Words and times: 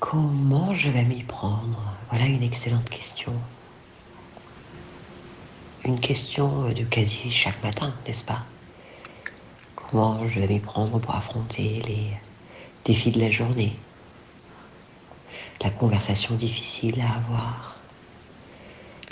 Comment 0.00 0.72
je 0.72 0.88
vais 0.88 1.04
m'y 1.04 1.22
prendre? 1.22 1.94
Voilà 2.08 2.24
une 2.24 2.42
excellente 2.42 2.88
question. 2.88 3.34
Une 5.84 6.00
question 6.00 6.72
de 6.72 6.84
quasi 6.84 7.30
chaque 7.30 7.62
matin, 7.62 7.94
n'est-ce 8.06 8.24
pas? 8.24 8.46
Comment 9.76 10.26
je 10.26 10.40
vais 10.40 10.48
m'y 10.48 10.58
prendre 10.58 10.98
pour 10.98 11.14
affronter 11.14 11.82
les 11.86 12.16
défis 12.86 13.10
de 13.10 13.20
la 13.20 13.30
journée? 13.30 13.76
La 15.62 15.68
conversation 15.70 16.34
difficile 16.34 16.98
à 17.02 17.16
avoir. 17.16 17.78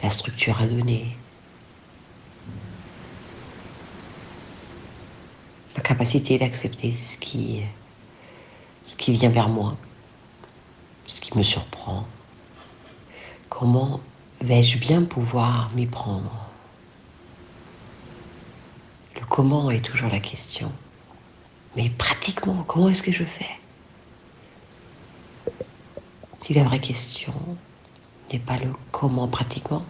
La 0.02 0.09
structure 0.09 0.59
à 0.59 0.66
donner. 0.66 1.14
La 5.77 5.82
capacité 5.82 6.39
d'accepter 6.39 6.93
ce 6.93 7.18
qui, 7.18 7.61
ce 8.82 8.96
qui 8.96 9.12
vient 9.12 9.30
vers 9.30 9.50
moi 9.50 9.77
ce 11.09 11.20
qui 11.20 11.36
me 11.36 11.43
surprend. 11.43 12.06
Comment 13.49 14.00
vais-je 14.40 14.79
bien 14.79 15.03
pouvoir 15.03 15.71
m'y 15.75 15.86
prendre? 15.86 16.46
Le 19.16 19.26
comment 19.26 19.71
est 19.71 19.85
toujours 19.85 20.11
la 20.11 20.21
question. 20.21 20.71
Mais 21.76 21.90
pratiquement, 21.90 22.63
comment 22.68 22.89
est-ce 22.90 23.02
que 23.02 23.11
je 23.11 23.25
fais? 23.25 23.49
Si 26.39 26.54
la 26.54 26.63
vraie 26.63 26.80
question 26.80 27.35
n'est 28.32 28.38
pas 28.38 28.58
le 28.58 28.72
comment 28.93 29.29
pratiquement, 29.29 29.85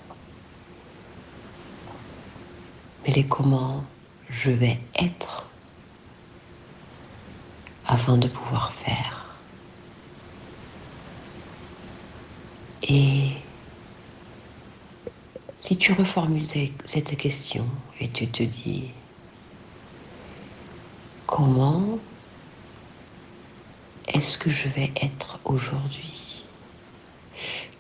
mais 3.05 3.13
les 3.13 3.27
comment 3.27 3.85
je 4.31 4.51
vais 4.51 4.81
être 4.99 5.47
afin 7.87 8.17
de 8.19 8.29
pouvoir 8.29 8.73
faire. 8.73 9.18
Et 12.83 13.49
si 15.61 15.77
tu 15.79 15.93
reformules 15.93 16.47
cette 16.85 17.17
question 17.17 17.71
et 18.01 18.11
tu 18.11 18.31
te 18.33 18.43
dis, 18.43 18.95
comment 21.27 22.01
est-ce 24.09 24.37
que 24.39 24.51
je 24.51 24.69
vais 24.69 24.93
être 25.01 25.41
aujourd'hui? 25.45 26.51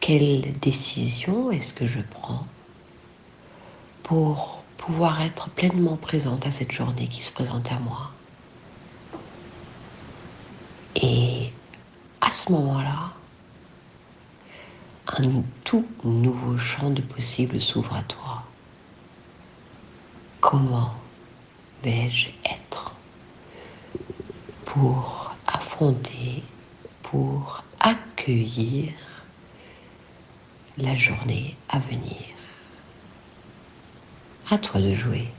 Quelle 0.01 0.59
décision 0.59 1.51
est-ce 1.53 1.73
que 1.75 1.87
je 1.87 2.01
prends 2.01 2.47
pour 4.03 4.65
pouvoir 4.77 5.21
être 5.23 5.51
pleinement 5.55 5.97
présente 5.97 6.47
à 6.47 6.51
cette 6.51 6.73
journée 6.73 7.09
qui 7.09 7.23
se 7.23 7.31
présente 7.33 7.71
à 7.73 7.79
moi? 7.81 8.17
Et 10.95 11.55
à 12.21 12.31
ce 12.31 12.53
moment-là, 12.53 13.18
un 15.17 15.43
tout 15.65 15.87
nouveau 16.05 16.57
champ 16.59 16.91
de 16.91 17.01
possibles 17.03 17.61
s'ouvre 17.61 17.95
à 17.95 18.03
toi. 18.03 18.43
Comment 20.41 20.95
vais-je 21.83 22.29
être 22.45 22.95
pour 24.65 25.35
affronter, 25.47 26.45
pour 27.03 27.65
accueillir 27.81 28.93
la 30.77 30.95
journée 30.95 31.57
à 31.69 31.79
venir? 31.79 32.23
À 34.51 34.59
toi 34.59 34.81
de 34.81 34.93
jouer. 34.93 35.38